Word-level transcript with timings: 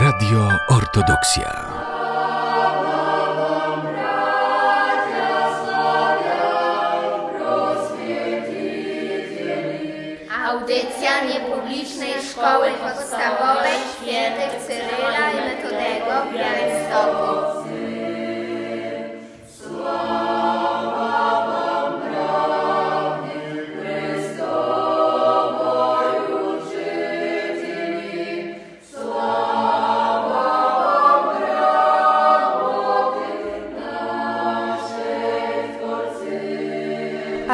Radio 0.00 0.48
Ortodoksja. 0.68 1.50
Audycja 10.46 11.24
niepublicznej 11.24 12.12
szkoły 12.30 12.68
podstawowej 12.82 13.78
świętych 13.96 14.62
Cyryla 14.66 15.30
i 15.32 15.36
Metodego 15.36 16.30
w 16.30 16.34
Białymstoku. 16.34 17.47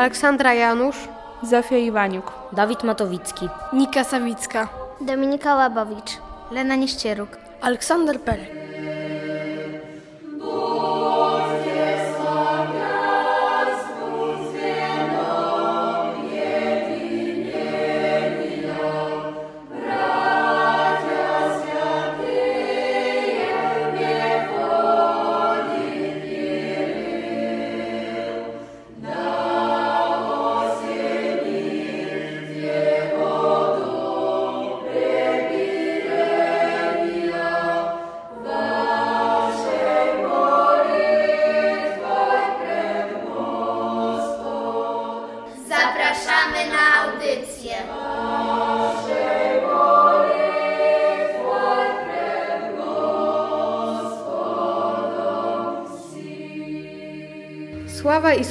Aleksandra 0.05 0.53
Janusz, 0.53 1.09
Zofia 1.43 1.79
Iwaniuk. 1.79 2.33
Dawid 2.53 2.85
Matowicki. 2.85 3.49
Nika 3.73 4.05
Sawicka, 4.05 4.69
Dominika 5.01 5.55
Łabowicz. 5.55 6.21
Lena 6.51 6.75
Nieszczyruk. 6.77 7.39
Aleksander 7.61 8.21
Perek. 8.21 8.64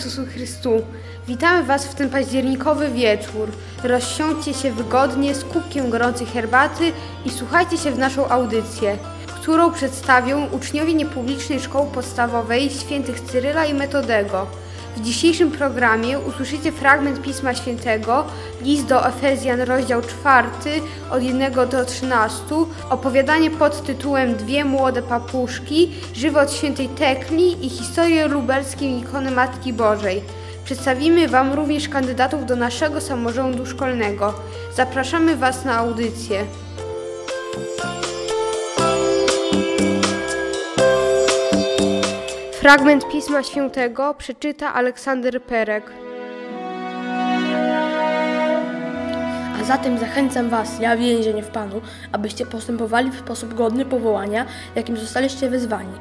Isusu 0.06 0.26
Chrystu! 0.26 0.82
Witamy 1.28 1.64
Was 1.64 1.86
w 1.86 1.96
ten 1.96 2.10
październikowy 2.10 2.90
wieczór. 2.90 3.50
Rozsiądźcie 3.84 4.54
się 4.54 4.72
wygodnie 4.72 5.36
z 5.36 5.44
kubkiem 5.44 5.90
gorącej 5.90 6.28
herbaty 6.28 6.92
i 7.26 7.30
słuchajcie 7.30 7.78
się 7.78 7.92
w 7.92 7.98
naszą 7.98 8.30
audycję, 8.30 8.98
którą 9.28 9.72
przedstawią 9.72 10.48
uczniowie 10.52 10.94
niepublicznej 10.94 11.60
szkoły 11.60 11.92
podstawowej 11.92 12.70
świętych 12.70 13.20
Cyryla 13.20 13.66
i 13.66 13.74
Metodego. 13.74 14.48
W 14.98 15.02
dzisiejszym 15.02 15.52
programie 15.52 16.20
usłyszycie 16.20 16.72
fragment 16.72 17.22
Pisma 17.22 17.56
Świętego, 17.56 18.26
list 18.62 18.86
do 18.86 19.08
Efezjan, 19.08 19.62
rozdział 19.62 20.02
4, 20.02 20.48
od 21.12 21.24
1 21.24 21.70
do 21.70 21.86
13, 21.86 22.44
opowiadanie 22.90 23.52
pod 23.52 23.84
tytułem 23.84 24.36
Dwie 24.36 24.66
młode 24.66 25.02
papuszki, 25.02 25.92
żywot 26.14 26.54
świętej 26.54 26.90
Tekli 26.90 27.66
i 27.66 27.70
historię 27.70 28.28
lubelskiej 28.28 29.00
ikony 29.00 29.32
Matki 29.32 29.74
Bożej. 29.74 30.22
Przedstawimy 30.66 31.28
Wam 31.28 31.54
również 31.54 31.90
kandydatów 31.90 32.46
do 32.46 32.56
naszego 32.56 33.02
samorządu 33.02 33.66
szkolnego. 33.66 34.34
Zapraszamy 34.76 35.36
Was 35.36 35.66
na 35.66 35.78
audycję. 35.78 36.46
Fragment 42.64 43.08
Pisma 43.12 43.44
Świętego 43.44 44.14
przeczyta 44.14 44.74
Aleksander 44.74 45.42
Perek. 45.42 45.92
A 49.62 49.64
zatem 49.64 49.98
zachęcam 49.98 50.50
Was, 50.50 50.80
ja 50.80 50.98
więzień 50.98 51.42
w 51.42 51.48
Panu, 51.48 51.82
abyście 52.12 52.46
postępowali 52.46 53.12
w 53.12 53.20
sposób 53.20 53.54
godny 53.54 53.86
powołania, 53.86 54.46
jakim 54.76 54.98
zostaliście 54.98 55.50
wezwani. 55.50 55.94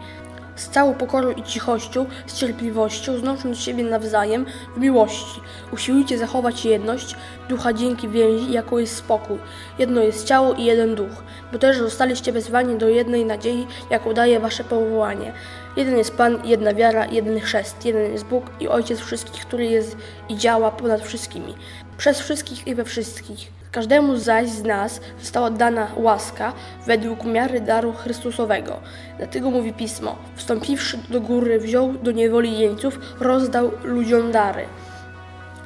Z 0.56 0.68
całą 0.68 0.94
pokorą 0.94 1.30
i 1.30 1.42
cichością, 1.42 2.06
z 2.26 2.34
cierpliwością, 2.34 3.18
znosząc 3.18 3.58
siebie 3.58 3.84
nawzajem 3.84 4.46
w 4.76 4.80
miłości. 4.80 5.40
Usiłujcie 5.72 6.18
zachować 6.18 6.64
jedność 6.64 7.16
ducha 7.48 7.72
dzięki 7.72 8.08
więzi, 8.08 8.52
jaką 8.52 8.78
jest 8.78 8.96
spokój. 8.96 9.38
Jedno 9.78 10.00
jest 10.00 10.26
ciało 10.26 10.54
i 10.54 10.64
jeden 10.64 10.94
duch, 10.94 11.22
bo 11.52 11.58
też 11.58 11.78
zostaliście 11.78 12.32
wezwani 12.32 12.78
do 12.78 12.88
jednej 12.88 13.24
nadziei, 13.24 13.66
jaką 13.90 14.14
daje 14.14 14.40
Wasze 14.40 14.64
powołanie. 14.64 15.32
Jeden 15.76 15.98
jest 15.98 16.16
Pan, 16.16 16.38
jedna 16.44 16.74
wiara, 16.74 17.06
jeden 17.06 17.40
chrzest, 17.40 17.84
jeden 17.84 18.12
jest 18.12 18.24
Bóg 18.24 18.44
i 18.60 18.68
Ojciec 18.68 19.00
wszystkich, 19.00 19.46
który 19.46 19.64
jest 19.66 19.96
i 20.28 20.36
działa 20.36 20.70
ponad 20.70 21.02
wszystkimi, 21.02 21.54
przez 21.98 22.20
wszystkich 22.20 22.66
i 22.66 22.74
we 22.74 22.84
wszystkich. 22.84 23.52
Każdemu 23.70 24.16
zaś 24.16 24.48
z 24.48 24.62
nas 24.62 25.00
została 25.20 25.50
dana 25.50 25.86
łaska 25.96 26.52
według 26.86 27.24
miary 27.24 27.60
daru 27.60 27.92
Chrystusowego. 27.92 28.80
Dlatego 29.18 29.50
mówi 29.50 29.72
Pismo, 29.72 30.16
wstąpiwszy 30.36 30.98
do 31.08 31.20
góry, 31.20 31.60
wziął 31.60 31.92
do 31.92 32.10
niewoli 32.10 32.58
jeńców, 32.58 32.98
rozdał 33.20 33.70
ludziom 33.84 34.32
dary. 34.32 34.64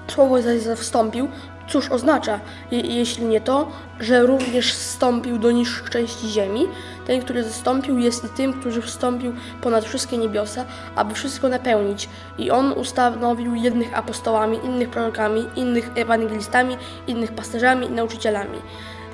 Słowo 0.08 0.42
zaś 0.42 0.60
wstąpił, 0.60 1.28
cóż 1.68 1.90
oznacza, 1.90 2.40
je, 2.70 2.80
jeśli 2.80 3.24
nie 3.24 3.40
to, 3.40 3.68
że 4.00 4.26
również 4.26 4.74
zstąpił 4.74 5.38
do 5.38 5.50
niższych 5.50 5.90
części 5.90 6.28
ziemi? 6.28 6.68
Ten, 7.06 7.20
który 7.22 7.44
zstąpił, 7.44 7.98
jest 7.98 8.24
i 8.24 8.28
tym, 8.28 8.60
który 8.60 8.82
wstąpił 8.82 9.32
ponad 9.60 9.84
wszystkie 9.84 10.18
niebiosa, 10.18 10.64
aby 10.96 11.14
wszystko 11.14 11.48
napełnić. 11.48 12.08
I 12.38 12.50
on 12.50 12.72
ustanowił 12.72 13.54
jednych 13.54 13.98
apostołami, 13.98 14.58
innych 14.64 14.90
prorokami, 14.90 15.46
innych 15.56 15.90
ewangelistami, 15.94 16.76
innych 17.06 17.32
pasterzami 17.32 17.86
i 17.86 17.90
nauczycielami 17.90 18.58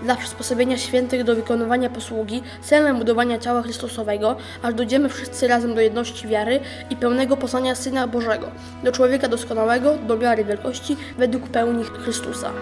dla 0.03 0.17
przysposobienia 0.17 0.79
świętych 0.79 1.25
do 1.25 1.35
wykonywania 1.35 1.91
posługi, 1.91 2.43
celem 2.63 2.99
budowania 2.99 3.39
ciała 3.39 3.63
Chrystusowego, 3.63 4.37
aż 4.63 4.75
dojdziemy 4.75 5.09
wszyscy 5.09 5.49
razem 5.49 5.75
do 5.75 5.81
jedności 5.81 6.29
wiary 6.29 6.61
i 6.91 6.97
pełnego 6.97 7.37
poznania 7.37 7.75
Syna 7.75 8.07
Bożego, 8.07 8.47
do 8.85 8.93
człowieka 8.93 9.29
doskonałego, 9.29 9.97
do 9.97 10.17
miary 10.17 10.45
wielkości, 10.45 10.97
według 11.19 11.49
pełni 11.49 11.85
Chrystusa. 11.85 12.53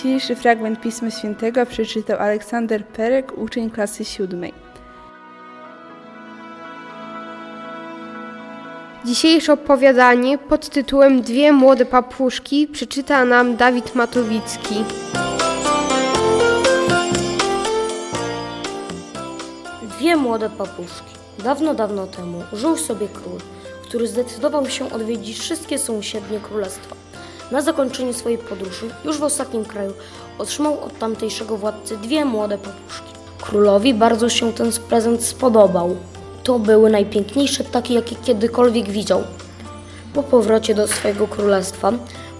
Dzisiejszy 0.00 0.36
fragment 0.36 0.80
Pisma 0.80 1.10
Świętego 1.10 1.66
przeczytał 1.66 2.18
Aleksander 2.18 2.86
Perek, 2.86 3.38
uczeń 3.38 3.70
klasy 3.70 4.04
siódmej. 4.04 4.52
Dzisiejsze 9.04 9.52
opowiadanie 9.52 10.38
pod 10.38 10.68
tytułem 10.68 11.22
Dwie 11.22 11.52
młode 11.52 11.86
papuszki 11.86 12.66
przeczyta 12.66 13.24
nam 13.24 13.56
Dawid 13.56 13.94
Matowicki. 13.94 14.84
Dwie 19.82 20.16
młode 20.16 20.50
papuszki. 20.50 21.14
Dawno, 21.44 21.74
dawno 21.74 22.06
temu 22.06 22.42
żył 22.52 22.76
sobie 22.76 23.08
król, 23.08 23.38
który 23.82 24.08
zdecydował 24.08 24.70
się 24.70 24.92
odwiedzić 24.92 25.38
wszystkie 25.38 25.78
sąsiednie 25.78 26.40
królestwa. 26.40 26.99
Na 27.50 27.60
zakończeniu 27.60 28.12
swojej 28.12 28.38
podróży, 28.38 28.88
już 29.04 29.18
w 29.18 29.22
ostatnim 29.22 29.64
kraju, 29.64 29.92
otrzymał 30.38 30.84
od 30.84 30.98
tamtejszego 30.98 31.56
władcy 31.56 31.96
dwie 31.96 32.24
młode 32.24 32.58
papuszki. 32.58 33.12
Królowi 33.40 33.94
bardzo 33.94 34.28
się 34.28 34.52
ten 34.52 34.72
prezent 34.88 35.24
spodobał. 35.24 35.96
To 36.42 36.58
były 36.58 36.90
najpiękniejsze 36.90 37.64
ptaki, 37.64 37.94
jakie 37.94 38.16
kiedykolwiek 38.16 38.88
widział. 38.88 39.22
Po 40.14 40.22
powrocie 40.22 40.74
do 40.74 40.88
swojego 40.88 41.26
królestwa, 41.26 41.92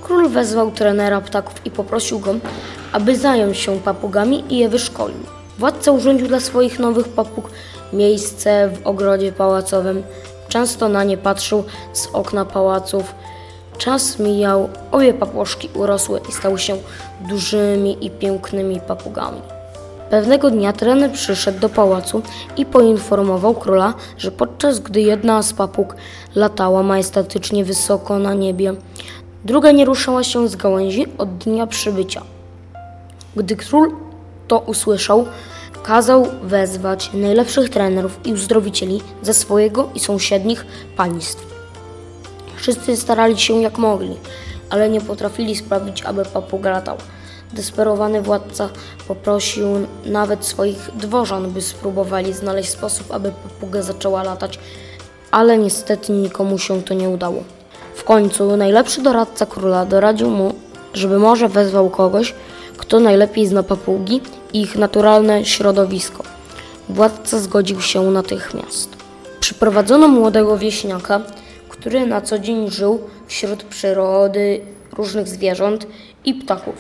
król 0.03 0.29
wezwał 0.29 0.71
trenera 0.71 1.21
ptaków 1.21 1.67
i 1.67 1.71
poprosił 1.71 2.19
go, 2.19 2.35
aby 2.93 3.17
zajął 3.17 3.55
się 3.55 3.81
papugami 3.81 4.45
i 4.49 4.59
je 4.59 4.69
wyszkolił. 4.69 5.21
Władca 5.59 5.93
urządził 5.93 6.29
dla 6.29 6.41
swoich 6.41 6.79
nowych 6.79 7.09
papug 7.09 7.51
miejsce 7.93 8.69
w 8.69 8.87
ogrodzie 8.87 9.33
pałacowym. 9.33 10.03
Często 10.49 10.89
na 10.89 11.05
nie 11.05 11.17
patrzył 11.17 11.65
z 11.93 12.09
okna 12.13 12.45
pałaców. 12.45 13.15
Czas 13.81 14.19
mijał, 14.19 14.69
obie 14.91 15.15
papuszki 15.15 15.69
urosły 15.75 16.21
i 16.29 16.33
stały 16.33 16.59
się 16.59 16.77
dużymi 17.29 18.07
i 18.07 18.11
pięknymi 18.11 18.81
papugami. 18.81 19.41
Pewnego 20.11 20.51
dnia 20.51 20.73
trener 20.73 21.13
przyszedł 21.13 21.61
do 21.61 21.69
pałacu 21.69 22.23
i 22.57 22.67
poinformował 22.67 23.55
króla, 23.55 23.95
że 24.19 24.31
podczas 24.31 24.81
gdy 24.81 25.01
jedna 25.01 25.43
z 25.43 25.53
papug 25.53 25.97
latała 26.35 26.83
majestatycznie 26.83 27.65
wysoko 27.65 28.19
na 28.19 28.35
niebie, 28.35 28.75
druga 29.45 29.73
nie 29.73 29.85
ruszała 29.85 30.25
się 30.25 30.49
z 30.49 30.57
gałęzi 30.57 31.07
od 31.19 31.39
dnia 31.39 31.67
przybycia. 31.67 32.23
Gdy 33.37 33.57
król 33.57 33.95
to 34.49 34.59
usłyszał, 34.59 35.27
kazał 35.83 36.27
wezwać 36.43 37.11
najlepszych 37.15 37.71
trenerów 37.71 38.21
i 38.25 38.33
uzdrowicieli 38.33 39.01
ze 39.23 39.35
swojego 39.35 39.89
i 39.95 40.01
sąsiednich 40.01 40.67
państw. 40.97 41.60
Wszyscy 42.61 42.97
starali 42.97 43.39
się 43.39 43.63
jak 43.63 43.79
mogli, 43.79 44.17
ale 44.71 44.91
nie 44.91 45.01
potrafili 45.01 45.57
sprawić, 45.57 46.03
aby 46.03 46.25
papuga 46.25 46.71
latał. 46.71 46.97
Desperowany 47.53 48.23
władca 48.23 48.69
poprosił 49.09 49.67
nawet 50.05 50.45
swoich 50.45 50.91
dworzan, 50.95 51.51
by 51.51 51.63
spróbowali 51.63 52.33
znaleźć 52.33 52.71
sposób, 52.71 53.13
aby 53.13 53.33
papuga 53.43 53.83
zaczęła 53.83 54.23
latać, 54.23 54.59
ale 55.31 55.59
niestety 55.59 56.13
nikomu 56.13 56.59
się 56.59 56.83
to 56.83 56.95
nie 56.95 57.09
udało. 57.09 57.43
W 57.95 58.05
końcu 58.05 58.57
najlepszy 58.57 59.03
doradca 59.03 59.47
króla 59.47 59.87
doradził 59.87 60.31
mu, 60.31 60.55
żeby 60.95 61.19
może 61.19 61.49
wezwał 61.49 61.91
kogoś, 61.91 62.35
kto 62.77 63.01
najlepiej 63.01 63.47
zna 63.47 63.63
papugi 63.63 64.21
i 64.53 64.61
ich 64.61 64.77
naturalne 64.77 65.45
środowisko. 65.45 66.25
Władca 66.89 67.39
zgodził 67.39 67.81
się 67.81 68.03
natychmiast. 68.03 68.89
Przyprowadzono 69.41 70.09
młodego 70.09 70.59
wieśniaka, 70.59 71.21
który 71.81 72.07
na 72.07 72.21
co 72.21 72.39
dzień 72.39 72.71
żył 72.71 73.01
wśród 73.27 73.63
przyrody, 73.65 74.61
różnych 74.97 75.29
zwierząt 75.29 75.87
i 76.25 76.35
ptaków. 76.35 76.75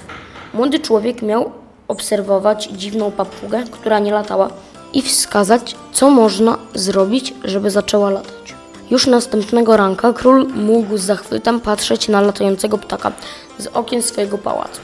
Młody 0.55 0.79
człowiek 0.79 1.23
miał 1.23 1.52
obserwować 1.88 2.64
dziwną 2.64 3.11
papugę, 3.11 3.64
która 3.70 3.99
nie 3.99 4.12
latała 4.12 4.50
i 4.93 5.02
wskazać, 5.02 5.76
co 5.93 6.11
można 6.11 6.58
zrobić, 6.75 7.35
żeby 7.44 7.70
zaczęła 7.70 8.11
latać. 8.11 8.55
Już 8.91 9.06
następnego 9.06 9.76
ranka 9.76 10.12
król 10.12 10.49
mógł 10.55 10.97
z 10.97 11.02
zachwytem 11.02 11.61
patrzeć 11.61 12.08
na 12.08 12.20
latającego 12.20 12.79
ptaka 12.79 13.12
z 13.58 13.67
okien 13.67 14.02
swojego 14.02 14.38
pałacu. 14.38 14.81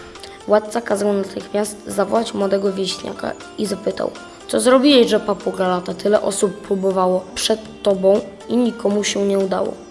Władca 0.46 0.80
kazał 0.80 1.12
natychmiast 1.12 1.76
zawołać 1.86 2.34
młodego 2.34 2.72
wieśniaka 2.72 3.32
i 3.58 3.66
zapytał, 3.66 4.10
co 4.48 4.60
zrobiłeś, 4.60 5.08
że 5.08 5.20
papuga 5.20 5.68
lata? 5.68 5.94
Tyle 5.94 6.22
osób 6.22 6.52
próbowało 6.52 7.24
przed 7.34 7.82
tobą 7.82 8.20
i 8.48 8.56
nikomu 8.56 9.04
się 9.04 9.26
nie 9.26 9.38
udało. 9.38 9.85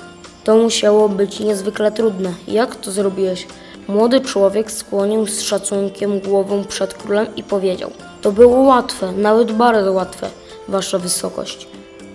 To 0.46 0.56
musiało 0.56 1.10
być 1.10 1.40
niezwykle 1.40 1.92
trudne. 1.92 2.34
Jak 2.48 2.76
to 2.76 2.92
zrobiłeś? 2.92 3.48
Młody 3.88 4.22
człowiek 4.22 4.72
skłonił 4.72 5.26
z 5.26 5.42
szacunkiem 5.42 6.20
głową 6.20 6.64
przed 6.64 6.94
królem 6.94 7.28
i 7.36 7.44
powiedział: 7.44 7.92
To 8.22 8.32
było 8.32 8.58
łatwe, 8.58 9.12
nawet 9.12 9.52
bardzo 9.52 9.94
łatwe, 9.94 10.30
wasza 10.68 11.00
wysokość. 11.00 11.68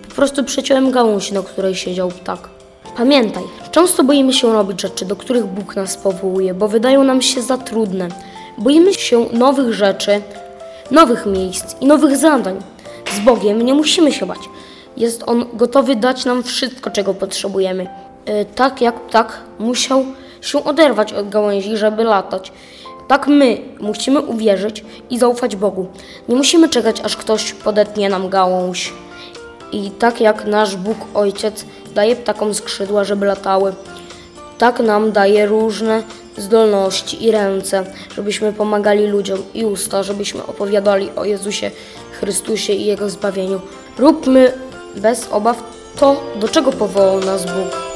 Po 0.09 0.15
prostu 0.15 0.43
przeciąłem 0.43 0.91
gałąź, 0.91 1.31
na 1.31 1.41
której 1.41 1.75
siedział 1.75 2.09
ptak. 2.09 2.49
Pamiętaj, 2.97 3.43
często 3.71 4.03
boimy 4.03 4.33
się 4.33 4.53
robić 4.53 4.81
rzeczy, 4.81 5.05
do 5.05 5.15
których 5.15 5.45
Bóg 5.45 5.75
nas 5.75 5.97
powołuje, 5.97 6.53
bo 6.53 6.67
wydają 6.67 7.03
nam 7.03 7.21
się 7.21 7.41
za 7.41 7.57
trudne. 7.57 8.07
Boimy 8.57 8.93
się 8.93 9.25
nowych 9.33 9.73
rzeczy, 9.73 10.21
nowych 10.91 11.25
miejsc 11.25 11.75
i 11.81 11.85
nowych 11.85 12.17
zadań. 12.17 12.59
Z 13.15 13.19
Bogiem 13.19 13.61
nie 13.61 13.73
musimy 13.73 14.11
się 14.11 14.25
bać. 14.25 14.39
Jest 14.97 15.23
On 15.25 15.45
gotowy 15.53 15.95
dać 15.95 16.25
nam 16.25 16.43
wszystko, 16.43 16.89
czego 16.89 17.13
potrzebujemy. 17.13 18.10
E, 18.25 18.45
Tak 18.45 18.81
jak 18.81 18.99
ptak 18.99 19.39
musiał 19.59 20.05
się 20.41 20.63
oderwać 20.63 21.13
od 21.13 21.29
gałęzi, 21.29 21.77
żeby 21.77 22.03
latać. 22.03 22.51
Tak 23.07 23.27
my 23.27 23.57
musimy 23.79 24.19
uwierzyć 24.19 24.83
i 25.09 25.19
zaufać 25.19 25.55
Bogu. 25.55 25.87
Nie 26.29 26.35
musimy 26.35 26.69
czekać, 26.69 27.01
aż 27.01 27.17
ktoś 27.17 27.53
podetnie 27.53 28.09
nam 28.09 28.29
gałąź. 28.29 28.93
I 29.71 29.91
tak 29.91 30.21
jak 30.21 30.45
nasz 30.45 30.75
Bóg 30.75 30.97
Ojciec 31.13 31.65
daje 31.95 32.15
ptakom 32.15 32.53
skrzydła, 32.53 33.03
żeby 33.03 33.25
latały, 33.25 33.73
tak 34.57 34.79
nam 34.79 35.11
daje 35.11 35.45
różne 35.45 36.03
zdolności 36.37 37.25
i 37.25 37.31
ręce, 37.31 37.83
żebyśmy 38.15 38.53
pomagali 38.53 39.07
ludziom 39.07 39.39
i 39.53 39.65
usta, 39.65 40.03
żebyśmy 40.03 40.45
opowiadali 40.45 41.09
o 41.15 41.25
Jezusie 41.25 41.71
Chrystusie 42.19 42.73
i 42.73 42.85
Jego 42.85 43.09
zbawieniu. 43.09 43.61
Róbmy 43.97 44.53
bez 44.95 45.27
obaw 45.31 45.63
to, 45.99 46.23
do 46.35 46.47
czego 46.47 46.71
powołał 46.71 47.19
nas 47.19 47.45
Bóg. 47.45 47.90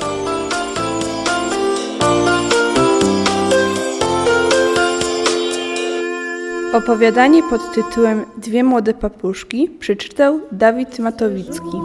Opowiadanie 6.75 7.43
pod 7.43 7.73
tytułem 7.75 8.25
Dwie 8.37 8.65
młode 8.65 8.95
papuszki 8.95 9.69
przeczytał 9.69 10.41
Dawid 10.53 10.99
Matowicki. 10.99 11.79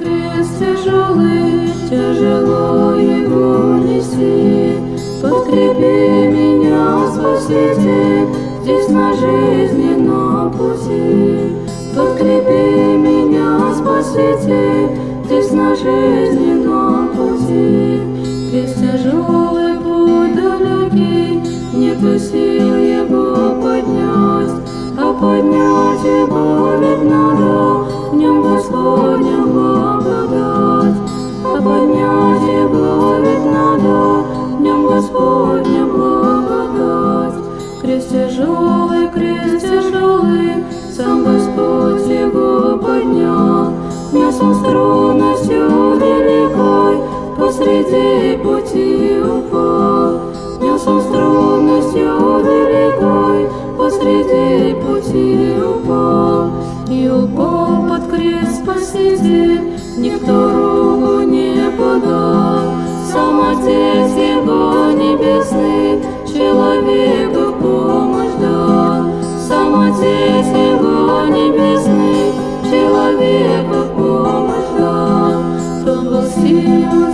Крест 0.00 0.58
тяжелый, 0.58 1.70
тяжело 1.90 2.94
его 2.96 3.78
неси. 3.78 4.72
Подкрепи 5.22 6.26
меня, 6.34 7.06
Спаситель, 7.14 8.26
здесь 8.62 8.88
на 8.88 9.12
жизненном 9.14 10.50
пути. 10.50 11.54
Подкрепи 11.96 12.96
меня, 12.96 13.74
Спаситель, 13.74 14.88
здесь 15.24 15.52
на 15.52 15.76
жизненном 15.76 17.08
пути. 17.08 18.00
Крест 18.50 18.76
тяжелый, 18.80 19.78
путь 19.78 20.34
далекий, 20.34 21.40
нету 21.74 22.18
сил 22.18 22.74
его 22.76 23.62
поднять, 23.62 23.85
Посреди 47.87 48.37
пути 48.37 49.19
упал. 49.21 50.19
Нес 50.61 50.87
он 50.87 51.01
с 51.01 51.05
трудностью 51.05 52.39
великой, 52.43 53.49
посреди 53.77 54.73
пути 54.81 55.55
упал. 55.61 56.51
И 56.89 57.09
упал 57.09 57.87
под 57.87 58.09
крест 58.11 58.63
Спаситель, 58.63 59.61
никто 59.97 60.51
руку 60.51 61.21
не 61.21 61.71
подал. 61.77 62.73
Сам 63.11 63.41
Отец 63.51 64.11
Его 64.15 64.91
Небесный, 64.91 66.01
человеку 66.27 67.53
помощь 67.61 68.35
дал. 68.41 69.05
Сам 69.47 69.79
Отец 69.79 70.47
Его 70.47 71.25
Небесный, 71.27 72.33
человеку 72.69 73.95
помощь 73.95 74.77
дал. 74.77 75.07
Силу 76.37 77.06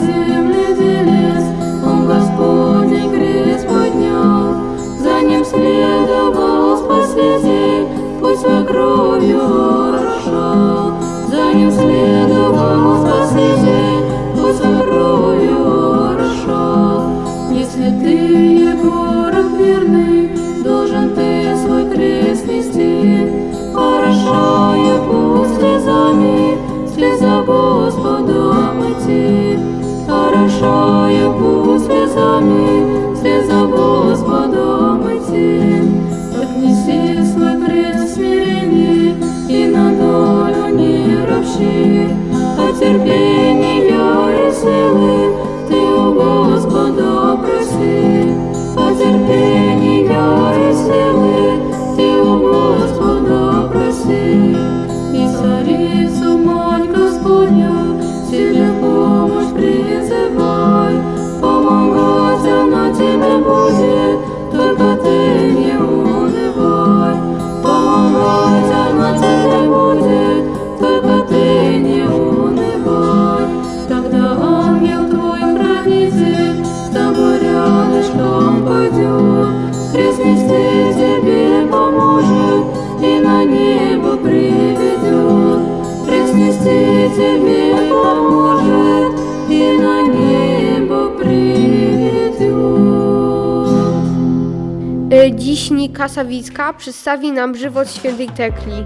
dziś 95.53 95.71
Nika 95.71 96.09
Sawicka 96.09 96.73
przedstawi 96.73 97.31
nam 97.31 97.57
żywot 97.57 97.91
świętej 97.91 98.29
Tekli. 98.29 98.85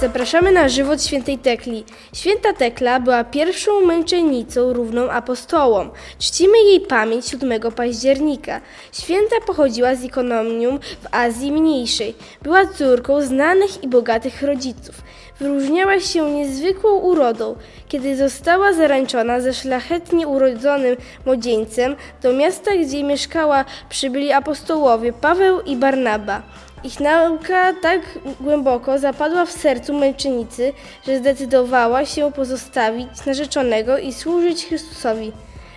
Zapraszamy 0.00 0.52
na 0.52 0.68
żywot 0.68 1.02
świętej 1.02 1.38
Tekli. 1.38 1.84
Święta 2.12 2.52
Tekla 2.52 3.00
była 3.00 3.24
pierwszą 3.24 3.86
męczennicą 3.86 4.72
równą 4.72 5.10
apostołom. 5.10 5.90
Czcimy 6.18 6.58
jej 6.58 6.80
pamięć 6.80 7.26
7 7.26 7.60
października. 7.76 8.60
Święta 8.92 9.36
pochodziła 9.46 9.94
z 9.94 10.04
ekonomium 10.04 10.78
w 11.02 11.14
Azji 11.14 11.52
Mniejszej. 11.52 12.14
Była 12.42 12.66
córką 12.66 13.22
znanych 13.22 13.84
i 13.84 13.88
bogatych 13.88 14.42
rodziców. 14.42 15.02
Wyróżniała 15.40 16.00
się 16.00 16.30
niezwykłą 16.30 16.94
urodą. 16.94 17.56
Kiedy 17.88 18.16
została 18.16 18.72
zaręczona 18.72 19.40
ze 19.40 19.54
szlachetnie 19.54 20.28
urodzonym 20.28 20.96
młodzieńcem, 21.26 21.96
do 22.22 22.32
miasta, 22.32 22.70
gdzie 22.76 23.04
mieszkała, 23.04 23.64
przybyli 23.88 24.32
apostołowie 24.32 25.12
Paweł 25.12 25.60
i 25.60 25.76
Barnaba. 25.76 26.42
Ich 26.84 27.00
nauka 27.00 27.72
tak 27.82 28.00
głęboko 28.40 28.98
zapadła 28.98 29.46
w 29.46 29.52
sercu 29.52 29.98
męczennicy, 29.98 30.72
że 31.06 31.18
zdecydowała 31.18 32.06
się 32.06 32.32
pozostawić 32.32 33.26
narzeczonego 33.26 33.98
i 33.98 34.12
służyć 34.12 34.66
Chrystusowi. 34.66 35.32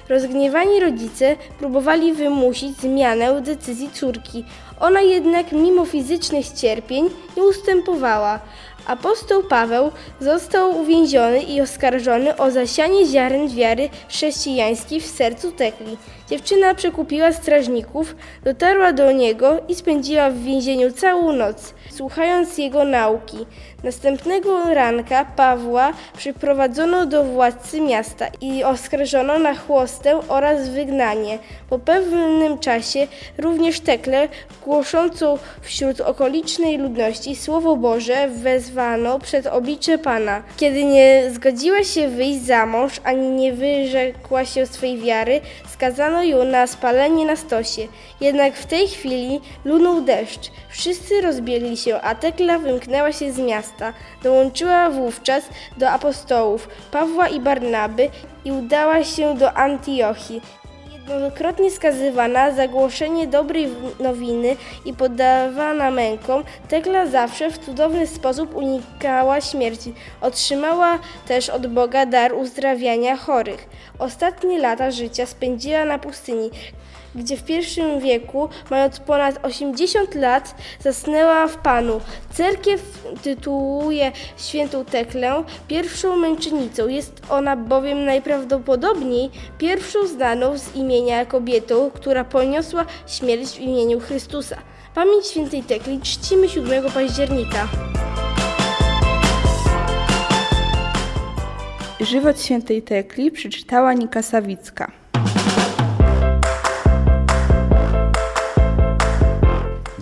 Rozgniewani 0.09 0.79
rodzice 0.79 1.35
próbowali 1.59 2.13
wymusić 2.13 2.77
zmianę 2.77 3.41
decyzji 3.41 3.89
córki. 3.93 4.45
Ona 4.79 5.01
jednak 5.01 5.51
mimo 5.51 5.85
fizycznych 5.85 6.49
cierpień 6.49 7.09
nie 7.37 7.43
ustępowała. 7.43 8.39
Apostoł 8.85 9.43
Paweł 9.43 9.91
został 10.19 10.81
uwięziony 10.81 11.41
i 11.41 11.61
oskarżony 11.61 12.37
o 12.37 12.51
zasianie 12.51 13.05
ziaren 13.05 13.49
wiary 13.49 13.89
chrześcijańskiej 14.09 15.01
w 15.01 15.05
sercu 15.05 15.51
Tekli. 15.51 15.97
Dziewczyna 16.31 16.75
przekupiła 16.75 17.33
strażników, 17.33 18.15
dotarła 18.43 18.93
do 18.93 19.11
niego 19.11 19.57
i 19.67 19.75
spędziła 19.75 20.29
w 20.29 20.37
więzieniu 20.37 20.91
całą 20.91 21.31
noc, 21.31 21.73
słuchając 21.89 22.57
jego 22.57 22.83
nauki. 22.83 23.37
Następnego 23.83 24.73
ranka 24.73 25.25
Pawła 25.25 25.93
przyprowadzono 26.17 27.05
do 27.05 27.23
władcy 27.23 27.81
miasta 27.81 28.27
i 28.41 28.63
oskarżono 28.63 29.39
na 29.39 29.55
chłostę 29.55 30.19
oraz 30.27 30.69
wygnanie. 30.69 31.39
Po 31.69 31.79
pewnym 31.79 32.59
czasie 32.59 33.07
również 33.37 33.79
Tekle, 33.79 34.27
głoszącą 34.65 35.37
wśród 35.61 36.01
okolicznej 36.01 36.77
ludności 36.77 37.35
Słowo 37.35 37.75
Boże, 37.75 38.27
wezwano 38.27 39.19
przed 39.19 39.47
oblicze 39.47 39.97
Pana. 39.97 40.43
Kiedy 40.57 40.83
nie 40.83 41.31
zgodziła 41.31 41.83
się 41.83 42.07
wyjść 42.07 42.41
za 42.41 42.65
mąż, 42.65 43.01
ani 43.03 43.29
nie 43.29 43.53
wyrzekła 43.53 44.45
się 44.45 44.65
swej 44.65 44.97
wiary, 44.97 45.41
skazano 45.73 46.20
na 46.21 46.67
spalenie 46.67 47.25
na 47.25 47.35
stosie. 47.35 47.87
Jednak 48.21 48.55
w 48.55 48.65
tej 48.65 48.87
chwili 48.87 49.41
lunął 49.65 50.01
deszcz. 50.01 50.51
Wszyscy 50.69 51.21
rozbiegli 51.21 51.77
się, 51.77 52.01
a 52.01 52.15
Tekla 52.15 52.59
wymknęła 52.59 53.11
się 53.11 53.31
z 53.31 53.39
miasta. 53.39 53.93
Dołączyła 54.23 54.89
wówczas 54.89 55.43
do 55.77 55.89
apostołów 55.89 56.67
Pawła 56.91 57.27
i 57.27 57.39
Barnaby 57.39 58.09
i 58.45 58.51
udała 58.51 59.03
się 59.03 59.35
do 59.37 59.53
Antiochii. 59.53 60.41
Jednokrotnie 61.13 61.71
skazywana 61.71 62.51
za 62.51 62.67
głoszenie 62.67 63.27
dobrej 63.27 63.67
nowiny 63.99 64.55
i 64.85 64.93
poddawana 64.93 65.91
mękom, 65.91 66.43
Tekla 66.67 67.07
zawsze 67.07 67.51
w 67.51 67.57
cudowny 67.57 68.07
sposób 68.07 68.55
unikała 68.55 69.41
śmierci. 69.41 69.93
Otrzymała 70.21 70.99
też 71.27 71.49
od 71.49 71.67
Boga 71.67 72.05
dar 72.05 72.33
uzdrawiania 72.33 73.17
chorych. 73.17 73.69
Ostatnie 73.99 74.59
lata 74.59 74.91
życia 74.91 75.25
spędziła 75.25 75.85
na 75.85 75.99
pustyni, 75.99 76.49
gdzie 77.15 77.37
w 77.37 77.43
pierwszym 77.43 77.99
wieku, 77.99 78.49
mając 78.69 78.99
ponad 78.99 79.45
80 79.45 80.15
lat, 80.15 80.55
zasnęła 80.79 81.47
w 81.47 81.57
Panu. 81.57 82.01
Cerkiew 82.33 83.03
tytułuje 83.23 84.11
świętą 84.37 84.85
Teklę 84.85 85.43
pierwszą 85.67 86.15
męczennicą. 86.15 86.87
Jest 86.87 87.21
ona 87.29 87.57
bowiem 87.57 88.05
najprawdopodobniej 88.05 89.29
pierwszą 89.57 90.07
znaną 90.07 90.57
z 90.57 90.75
imienia 90.75 91.25
kobietą, 91.25 91.91
która 91.91 92.23
poniosła 92.23 92.85
śmierć 93.07 93.49
w 93.49 93.59
imieniu 93.59 93.99
Chrystusa. 93.99 94.57
Pamięć 94.95 95.27
świętej 95.27 95.63
Tekli 95.63 95.99
czcimy 96.01 96.49
7 96.49 96.91
października. 96.91 97.67
Żywot 101.99 102.41
świętej 102.41 102.81
Tekli 102.81 103.31
przeczytała 103.31 103.93
Nika 103.93 104.21
Sawicka. 104.21 105.00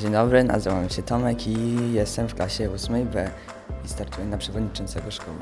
Dzień 0.10 0.14
dobry, 0.14 0.44
nazywam 0.44 0.90
się 0.90 1.04
Tomek 1.04 1.48
i 1.48 1.58
jestem 1.94 2.28
w 2.28 2.36
klasie 2.36 2.70
8B 2.70 3.30
i 3.86 3.88
startuję 3.88 4.28
na 4.28 4.38
przewodniczącego 4.38 5.12
szkoły. 5.12 5.38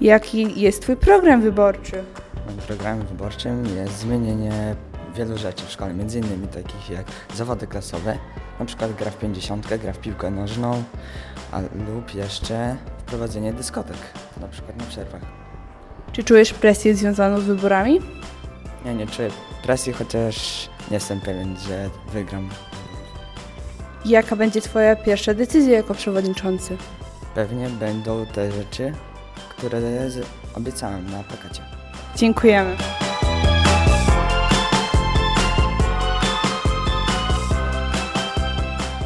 Jaki 0.00 0.60
jest 0.60 0.82
Twój 0.82 0.96
program 0.96 1.42
wyborczy? 1.42 2.04
Moim 2.46 2.58
programem 2.58 3.06
wyborczym 3.06 3.66
jest 3.76 3.98
zmienienie 3.98 4.76
wielu 5.14 5.38
rzeczy 5.38 5.66
w 5.66 5.70
szkole, 5.70 5.94
między 5.94 6.18
innymi 6.18 6.48
takich 6.48 6.90
jak 6.90 7.06
zawody 7.34 7.66
klasowe, 7.66 8.18
na 8.60 8.64
przykład 8.64 8.92
gra 8.96 9.10
w 9.10 9.18
50, 9.18 9.66
gra 9.82 9.92
w 9.92 9.98
piłkę 9.98 10.30
nożną, 10.30 10.82
a, 11.52 11.60
lub 11.60 12.14
jeszcze 12.14 12.76
wprowadzenie 12.98 13.52
dyskotek, 13.52 13.98
na 14.40 14.48
przykład 14.48 14.76
na 14.76 14.84
przerwach. 14.84 15.22
Czy 16.12 16.24
czujesz 16.24 16.54
presję 16.54 16.94
związaną 16.94 17.40
z 17.40 17.44
wyborami? 17.44 18.00
Nie, 18.84 18.94
nie 18.94 19.06
czuję 19.06 19.30
presji, 19.62 19.92
chociaż 19.92 20.68
nie 20.90 20.94
jestem 20.94 21.20
pewien, 21.20 21.56
że 21.56 21.90
wygram. 22.12 22.48
Jaka 24.04 24.36
będzie 24.36 24.60
Twoja 24.60 24.96
pierwsza 24.96 25.34
decyzja 25.34 25.72
jako 25.76 25.94
przewodniczący? 25.94 26.76
Pewnie 27.34 27.68
będą 27.68 28.26
te 28.26 28.52
rzeczy, 28.52 28.92
które 29.48 29.80
obiecałem 30.54 31.10
na 31.10 31.22
plakacie. 31.22 31.62
Dziękujemy. 32.16 32.76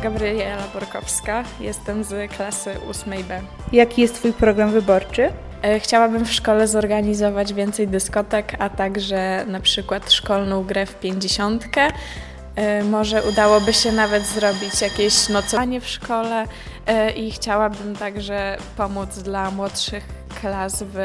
Gabriela 0.02 0.62
Borkowska, 0.74 1.44
jestem 1.60 2.04
z 2.04 2.32
klasy 2.32 2.70
8B. 2.90 3.40
Jaki 3.72 4.02
jest 4.02 4.14
Twój 4.14 4.32
program 4.32 4.70
wyborczy? 4.72 5.32
E, 5.62 5.80
Chciałabym 5.80 6.24
w 6.24 6.32
szkole 6.32 6.68
zorganizować 6.68 7.54
więcej 7.54 7.88
dyskotek, 7.88 8.56
a 8.58 8.68
także 8.70 9.44
na 9.48 9.60
przykład 9.60 10.12
szkolną 10.12 10.64
grę 10.64 10.86
w 10.86 10.94
pięćdziesiątkę. 11.00 11.88
E, 12.56 12.84
Może 12.84 13.22
udałoby 13.22 13.72
się 13.72 13.92
nawet 13.92 14.26
zrobić 14.26 14.80
jakieś 14.80 15.28
nocowanie 15.28 15.80
w 15.80 15.86
szkole 15.88 16.44
e, 16.86 17.10
i 17.10 17.30
chciałabym 17.30 17.96
także 17.96 18.56
pomóc 18.76 19.18
dla 19.18 19.50
młodszych 19.50 20.04
klas 20.40 20.82
w 20.82 20.98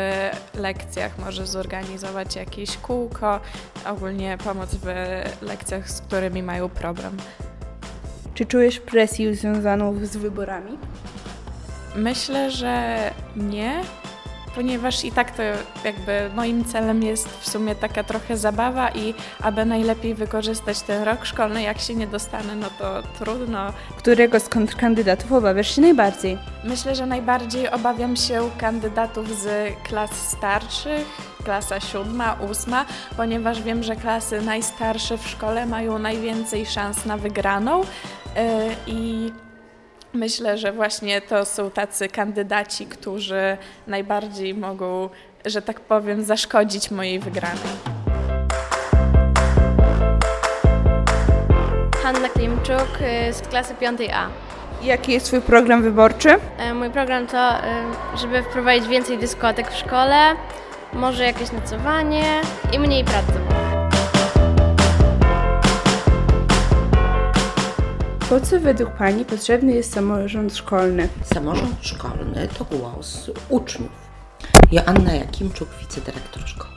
lekcjach, 0.53 1.17
może 1.17 1.47
zorganizować 1.47 2.35
jakieś 2.35 2.77
kółko, 2.77 3.39
ogólnie 3.85 4.37
pomóc 4.43 4.69
w 4.69 4.85
lekcjach, 5.41 5.89
z 5.89 6.01
którymi 6.01 6.43
mają 6.43 6.69
problem. 6.69 7.17
Czy 8.33 8.45
czujesz 8.45 8.79
presję 8.79 9.35
związaną 9.35 10.05
z 10.05 10.17
wyborami? 10.17 10.77
Myślę, 11.95 12.51
że 12.51 12.97
nie, 13.35 13.81
ponieważ 14.55 15.05
i 15.05 15.11
tak 15.11 15.31
to 15.31 15.43
jakby 15.83 16.29
moim 16.35 16.65
celem 16.65 17.03
jest 17.03 17.29
w 17.39 17.49
sumie 17.49 17.75
taka 17.75 18.03
trochę 18.03 18.37
zabawa 18.37 18.89
i 18.89 19.13
aby 19.41 19.65
najlepiej 19.65 20.15
wykorzystać 20.15 20.81
ten 20.81 21.03
rok 21.03 21.25
szkolny, 21.25 21.61
jak 21.61 21.79
się 21.79 21.95
nie 21.95 22.07
dostanę, 22.07 22.55
no 22.55 22.67
to 22.79 23.03
trudno. 23.19 23.73
Którego 23.97 24.39
z 24.39 24.49
kontrkandydatów 24.49 25.31
obawiasz 25.31 25.75
się 25.75 25.81
najbardziej? 25.81 26.37
Myślę, 26.63 26.95
że 26.95 27.05
najbardziej 27.05 27.69
obawiam 27.69 28.15
się 28.15 28.49
kandydatów 28.57 29.41
z 29.41 29.73
klas 29.83 30.11
starszych, 30.11 31.05
klasa 31.43 31.79
siódma, 31.79 32.37
ósma, 32.51 32.85
ponieważ 33.17 33.61
wiem, 33.61 33.83
że 33.83 33.95
klasy 33.95 34.41
najstarsze 34.41 35.17
w 35.17 35.27
szkole 35.27 35.65
mają 35.65 35.99
najwięcej 35.99 36.65
szans 36.65 37.05
na 37.05 37.17
wygraną 37.17 37.79
yy, 37.79 37.85
i 38.87 39.31
Myślę, 40.13 40.57
że 40.57 40.71
właśnie 40.71 41.21
to 41.21 41.45
są 41.45 41.71
tacy 41.71 42.07
kandydaci, 42.09 42.85
którzy 42.85 43.57
najbardziej 43.87 44.53
mogą, 44.53 45.09
że 45.45 45.61
tak 45.61 45.79
powiem, 45.79 46.23
zaszkodzić 46.23 46.91
mojej 46.91 47.19
wygranej. 47.19 47.73
Hanna 52.03 52.29
Klimczuk 52.29 52.87
y, 53.29 53.33
z 53.33 53.41
klasy 53.41 53.73
5A. 53.81 54.27
Jaki 54.83 55.11
jest 55.11 55.25
Twój 55.25 55.41
program 55.41 55.83
wyborczy? 55.83 56.29
E, 56.57 56.73
Mój 56.73 56.89
program 56.89 57.27
to, 57.27 57.55
y, 57.55 58.17
żeby 58.17 58.43
wprowadzić 58.43 58.87
więcej 58.87 59.17
dyskotek 59.17 59.71
w 59.71 59.77
szkole, 59.77 60.15
może 60.93 61.23
jakieś 61.23 61.51
nocowanie 61.51 62.41
i 62.73 62.79
mniej 62.79 63.03
pracy. 63.03 63.50
Po 68.31 68.39
co 68.39 68.59
według 68.59 68.89
Pani 68.89 69.25
potrzebny 69.25 69.73
jest 69.73 69.93
samorząd 69.93 70.57
szkolny? 70.57 71.09
Samorząd 71.33 71.75
szkolny 71.81 72.47
to 72.57 72.65
głos 72.65 73.31
uczniów. 73.49 73.91
Joanna 74.71 75.13
Jakimczuk, 75.13 75.69
wicedyrektor 75.81 76.47
szkoły, 76.47 76.73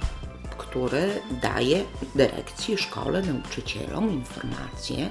który 0.58 1.08
daje 1.42 1.84
dyrekcji, 2.14 2.78
szkole, 2.78 3.22
nauczycielom 3.22 4.10
informacje, 4.10 5.10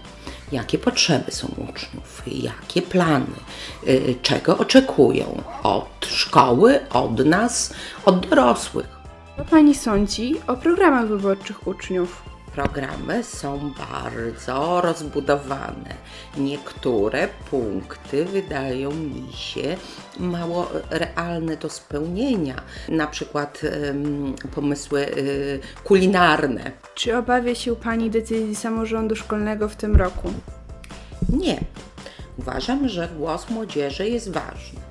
jakie 0.51 0.77
potrzeby 0.77 1.31
są 1.31 1.47
uczniów, 1.47 2.23
jakie 2.25 2.81
plany, 2.81 3.35
y, 3.87 4.15
czego 4.21 4.57
oczekują 4.57 5.43
od 5.63 6.05
szkoły, 6.05 6.89
od 6.89 7.25
nas, 7.25 7.73
od 8.05 8.27
dorosłych. 8.27 8.87
Co 9.37 9.45
Pani 9.45 9.75
sądzi 9.75 10.35
o 10.47 10.55
programach 10.55 11.07
wyborczych 11.07 11.67
uczniów? 11.67 12.32
Programy 12.55 13.23
są 13.23 13.71
bardzo 13.91 14.81
rozbudowane. 14.81 15.95
Niektóre 16.37 17.27
punkty 17.49 18.25
wydają 18.25 18.91
mi 18.91 19.33
się 19.33 19.77
mało 20.19 20.69
realne 20.89 21.57
do 21.57 21.69
spełnienia, 21.69 22.55
na 22.89 23.07
przykład 23.07 23.61
em, 23.63 24.35
pomysły 24.55 25.05
y, 25.17 25.59
kulinarne. 25.83 26.71
Czy 26.95 27.17
obawia 27.17 27.55
się 27.55 27.75
Pani 27.75 28.09
decyzji 28.09 28.55
samorządu 28.55 29.15
szkolnego 29.15 29.69
w 29.69 29.75
tym 29.75 29.95
roku? 29.95 30.33
Nie. 31.29 31.59
Uważam, 32.37 32.89
że 32.89 33.09
głos 33.17 33.49
młodzieży 33.49 34.09
jest 34.09 34.31
ważny. 34.31 34.82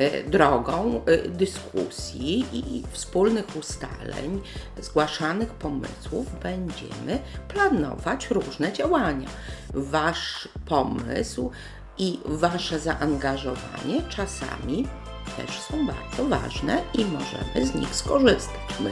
Y, 0.00 0.24
Drogą 0.30 1.00
y, 1.08 1.28
dyskusji 1.28 2.44
i 2.52 2.82
wspólnych 2.92 3.56
ustaleń, 3.56 4.42
zgłaszanych 4.80 5.50
pomysłów 5.50 6.26
będziemy 6.42 7.18
planować 7.48 8.30
różne 8.30 8.72
działania. 8.72 9.28
Wasz 9.74 10.48
pomysł 10.66 11.50
i 11.98 12.18
Wasze 12.24 12.78
zaangażowanie 12.80 14.02
czasami 14.08 14.88
też 15.36 15.60
są 15.60 15.86
bardzo 15.86 16.24
ważne 16.28 16.82
i 16.94 17.04
możemy 17.04 17.66
z 17.66 17.74
nich 17.74 17.94
skorzystać. 17.94 18.80
My, 18.80 18.90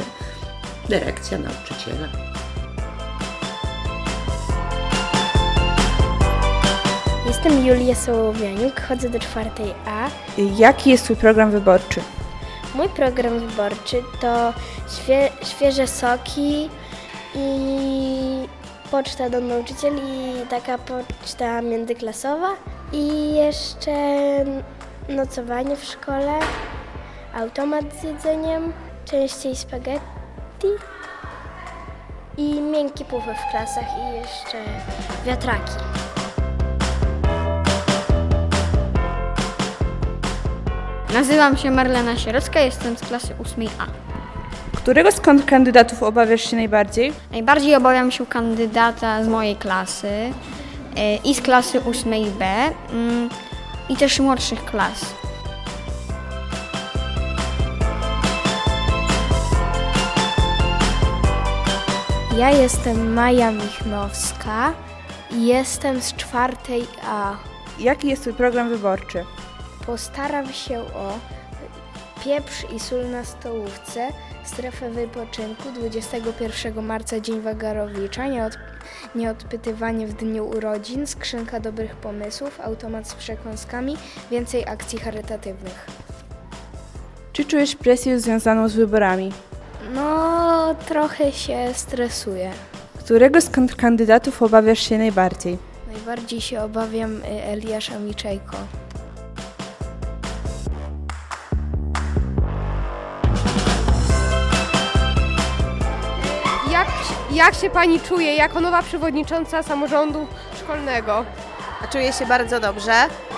dyrekcja, 0.89 1.39
nauczyciele. 1.39 2.09
Jestem 7.47 7.67
Julia 7.67 7.95
Sołowianiuk, 7.95 8.81
chodzę 8.81 9.09
do 9.09 9.19
czwartej 9.19 9.75
A. 9.87 10.09
Jaki 10.57 10.91
jest 10.91 11.05
Twój 11.05 11.17
program 11.17 11.51
wyborczy? 11.51 12.01
Mój 12.75 12.89
program 12.89 13.41
wyborczy 13.41 14.03
to 14.21 14.53
świe, 14.97 15.29
świeże 15.43 15.87
soki 15.87 16.71
i 17.35 17.49
poczta 18.91 19.31
do 19.31 19.41
nauczycieli 19.41 20.01
i 20.01 20.47
taka 20.51 20.79
poczta 20.79 21.63
międzyklasowa 21.63 22.49
i 22.93 23.35
jeszcze 23.35 23.95
nocowanie 25.09 25.77
w 25.77 25.85
szkole, 25.85 26.39
automat 27.35 27.85
z 28.01 28.03
jedzeniem, 28.03 28.73
częściej 29.05 29.57
spaghetti 29.57 30.69
i 32.37 32.61
miękkie 32.61 33.05
pufy 33.05 33.35
w 33.35 33.51
klasach 33.51 33.87
i 33.99 34.17
jeszcze 34.17 34.59
wiatraki. 35.27 35.96
Nazywam 41.17 41.57
się 41.57 41.71
Marlena 41.71 42.17
Sierocka, 42.17 42.61
jestem 42.61 42.97
z 42.97 43.01
klasy 43.01 43.35
8A. 43.35 43.87
Którego 44.77 45.13
z 45.13 45.21
kandydatów 45.47 46.03
obawiasz 46.03 46.51
się 46.51 46.57
najbardziej? 46.57 47.13
Najbardziej 47.33 47.75
obawiam 47.75 48.11
się 48.11 48.27
kandydata 48.27 49.25
z 49.25 49.29
mojej 49.29 49.57
klasy 49.57 50.09
e, 50.97 51.17
i 51.17 51.35
z 51.35 51.41
klasy 51.41 51.81
8B 51.81 52.45
mm, 52.93 53.29
i 53.89 53.97
też 53.97 54.21
młodszych 54.21 54.65
klas. 54.65 55.15
Ja 62.39 62.51
jestem 62.51 63.13
Maja 63.13 63.51
Michnowska 63.51 64.73
i 65.31 65.47
jestem 65.47 66.01
z 66.01 66.15
czwartej 66.15 66.87
A. 67.09 67.37
Jaki 67.79 68.09
jest 68.09 68.23
Twój 68.23 68.35
program 68.35 68.69
wyborczy? 68.69 69.25
Postaram 69.87 70.53
się 70.53 70.79
o 70.81 71.19
pieprz 72.25 72.65
i 72.77 72.81
sól 72.81 73.11
na 73.11 73.25
stołówce, 73.25 74.09
strefę 74.45 74.91
wypoczynku 74.91 75.71
21 75.75 76.85
marca 76.85 77.21
Dzień 77.21 77.41
Wagarowicza, 77.41 78.27
nieod, 78.27 78.59
nieodpytywanie 79.15 80.07
w 80.07 80.15
dniu 80.15 80.47
urodzin, 80.49 81.07
skrzynka 81.07 81.61
dobrych 81.61 81.97
pomysłów, 81.97 82.61
automat 82.61 83.09
z 83.09 83.15
przekąskami, 83.15 83.97
więcej 84.31 84.67
akcji 84.67 84.99
charytatywnych. 84.99 85.87
Czy 87.33 87.45
czujesz 87.45 87.77
presję 87.77 88.21
związaną 88.21 88.69
z 88.69 88.75
wyborami? 88.75 89.33
No, 89.95 90.75
trochę 90.89 91.33
się 91.33 91.75
stresuję. 91.75 92.51
Którego 92.99 93.41
z 93.41 93.51
kandydatów 93.77 94.43
obawiasz 94.43 94.81
się 94.81 94.99
najbardziej? 94.99 95.59
Najbardziej 95.93 96.41
się 96.41 96.61
obawiam 96.61 97.17
y, 97.23 97.27
Eliasza 97.27 97.99
Miczejko. 97.99 98.57
Jak, 107.37 107.55
się 107.55 107.71
Pani 107.71 108.01
czuje 108.01 108.35
jako 108.35 108.61
nowa 108.61 108.83
przewodnicząca 108.83 109.63
samorządu 109.63 110.27
szkolnego? 110.63 111.25
Czuję 111.93 112.13
się 112.13 112.27
bardzo 112.27 112.61
dobrze. 112.61 112.93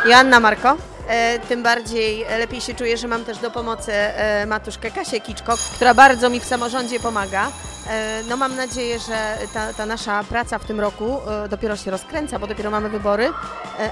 Joanna 0.06 0.40
Marko. 0.40 0.76
E, 1.08 1.38
tym 1.38 1.62
bardziej 1.62 2.24
lepiej 2.38 2.60
się 2.60 2.74
czuję, 2.74 2.96
że 2.96 3.08
mam 3.08 3.24
też 3.24 3.38
do 3.38 3.50
pomocy 3.50 3.92
e, 3.92 4.46
matuszkę 4.46 4.90
Kasię 4.90 5.20
Kiczko, 5.20 5.54
która 5.74 5.94
bardzo 5.94 6.30
mi 6.30 6.40
w 6.40 6.44
samorządzie 6.44 7.00
pomaga. 7.00 7.50
E, 7.88 8.22
no 8.28 8.36
mam 8.36 8.56
nadzieję, 8.56 8.98
że 8.98 9.38
ta, 9.54 9.72
ta 9.72 9.86
nasza 9.86 10.24
praca 10.24 10.58
w 10.58 10.64
tym 10.64 10.80
roku 10.80 11.18
dopiero 11.50 11.76
się 11.76 11.90
rozkręca, 11.90 12.38
bo 12.38 12.46
dopiero 12.46 12.70
mamy 12.70 12.88
wybory, 12.88 13.32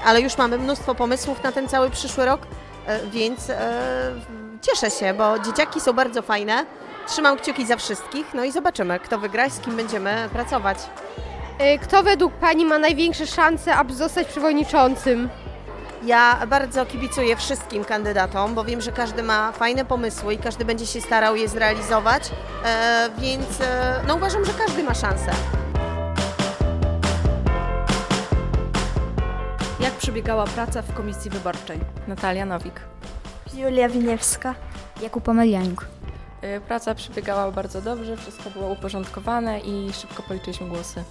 ale 0.05 0.21
już 0.21 0.37
mamy 0.37 0.57
mnóstwo 0.57 0.95
pomysłów 0.95 1.43
na 1.43 1.51
ten 1.51 1.67
cały 1.67 1.89
przyszły 1.89 2.25
rok, 2.25 2.41
więc 3.11 3.51
cieszę 4.61 4.91
się, 4.91 5.13
bo 5.13 5.39
dzieciaki 5.39 5.81
są 5.81 5.93
bardzo 5.93 6.21
fajne. 6.21 6.65
Trzymam 7.07 7.37
kciuki 7.37 7.65
za 7.65 7.75
wszystkich, 7.77 8.33
no 8.33 8.43
i 8.43 8.51
zobaczymy, 8.51 8.99
kto 8.99 9.19
wygra 9.19 9.45
i 9.45 9.51
z 9.51 9.59
kim 9.59 9.75
będziemy 9.75 10.29
pracować. 10.33 10.77
Y, 11.75 11.79
Kto 11.79 12.03
według 12.03 12.33
Pani 12.33 12.65
ma 12.65 12.77
największe 12.79 13.27
szanse, 13.27 13.75
aby 13.75 13.93
zostać 13.93 14.27
przewodniczącym? 14.27 15.29
Ja 16.05 16.39
bardzo 16.47 16.85
kibicuję 16.85 17.35
wszystkim 17.35 17.85
kandydatom, 17.85 18.55
bo 18.55 18.63
wiem, 18.63 18.81
że 18.81 18.91
każdy 18.91 19.23
ma 19.23 19.51
fajne 19.51 19.85
pomysły 19.85 20.33
i 20.33 20.37
każdy 20.37 20.65
będzie 20.65 20.85
się 20.85 21.01
starał 21.01 21.35
je 21.35 21.47
zrealizować, 21.49 22.23
e, 22.65 23.09
więc 23.17 23.61
e, 23.61 23.95
no 24.07 24.15
uważam, 24.15 24.45
że 24.45 24.51
każdy 24.53 24.83
ma 24.83 24.93
szansę. 24.93 25.31
Jak 29.79 29.93
przebiegała 29.93 30.45
praca 30.45 30.81
w 30.81 30.93
komisji 30.93 31.31
wyborczej? 31.31 31.79
Natalia 32.07 32.45
Nowik. 32.45 32.79
Julia 33.53 33.89
Winiewska. 33.89 34.55
Jakub 35.01 35.29
Omelianiuk. 35.29 35.85
Y, 36.55 36.61
Praca 36.67 36.95
przebiegała 36.95 37.51
bardzo 37.51 37.81
dobrze, 37.81 38.17
wszystko 38.17 38.49
było 38.49 38.67
uporządkowane 38.71 39.59
i 39.59 39.93
szybko 39.93 40.23
policzyliśmy 40.23 40.67
głosy. 40.67 41.03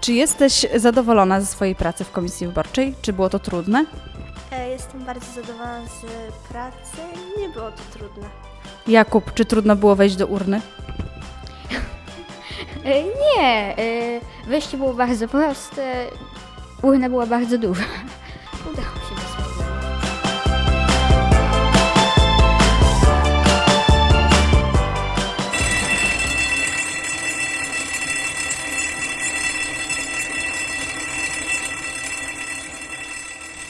Czy 0.00 0.12
jesteś 0.12 0.66
zadowolona 0.76 1.40
ze 1.40 1.46
swojej 1.46 1.74
pracy 1.74 2.04
w 2.04 2.10
komisji 2.12 2.46
wyborczej? 2.46 2.94
Czy 3.02 3.12
było 3.12 3.28
to 3.30 3.38
trudne? 3.38 3.84
E, 4.52 4.68
Jestem 4.68 5.04
bardzo 5.04 5.26
zadowolona 5.34 5.86
z 5.86 6.02
pracy. 6.48 6.96
Nie 7.38 7.48
było 7.48 7.70
to 7.70 7.82
trudne. 7.98 8.28
Jakub, 8.86 9.34
czy 9.34 9.44
trudno 9.44 9.76
było 9.76 9.96
wejść 9.96 10.16
do 10.16 10.26
urny? 10.26 10.60
E, 12.84 13.02
Nie, 13.02 13.76
e, 13.78 14.20
wejście 14.48 14.76
było 14.76 14.94
bardzo 14.94 15.28
proste, 15.28 16.06
urna 16.82 17.08
była 17.08 17.26
bardzo 17.26 17.58
duża. 17.58 17.84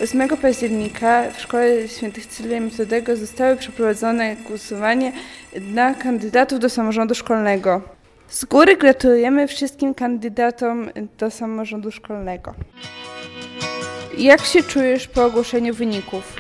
8 0.05 0.29
października 0.37 1.31
w 1.31 1.41
Szkole 1.41 1.89
Świętych 1.89 2.27
Cyryla 2.27 2.61
Metodego 2.61 3.17
zostały 3.17 3.57
przeprowadzone 3.57 4.37
głosowanie 4.37 5.13
dla 5.61 5.95
kandydatów 5.95 6.61
do 6.61 6.71
samorządu 6.71 7.15
szkolnego. 7.15 7.81
Z 8.29 8.45
góry 8.45 8.77
gratulujemy 8.77 9.49
wszystkim 9.49 9.95
kandydatom 9.95 10.91
do 11.19 11.31
samorządu 11.31 11.91
szkolnego. 11.91 12.55
Jak 14.19 14.41
się 14.41 14.63
czujesz 14.63 15.09
po 15.09 15.25
ogłoszeniu 15.25 15.75
wyników? 15.75 16.37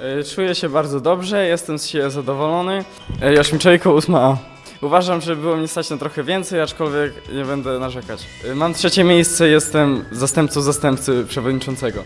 E, 0.00 0.24
Czuję 0.24 0.54
się 0.54 0.68
bardzo 0.68 1.00
dobrze, 1.00 1.46
jestem 1.46 1.78
z 1.78 1.86
siebie 1.86 2.10
zadowolony. 2.10 2.84
E, 3.22 3.34
Jaśmiczejko 3.34 3.90
8A. 3.90 4.36
Uważam, 4.84 5.20
że 5.20 5.36
było 5.36 5.56
mnie 5.56 5.68
stać 5.68 5.90
na 5.90 5.96
trochę 5.96 6.22
więcej, 6.24 6.60
aczkolwiek 6.60 7.12
nie 7.32 7.44
będę 7.44 7.78
narzekać. 7.78 8.26
E, 8.44 8.54
Mam 8.54 8.74
trzecie 8.74 9.04
miejsce, 9.04 9.48
jestem 9.48 10.04
zastępcą 10.12 10.62
zastępcy 10.62 11.24
przewodniczącego. 11.28 12.04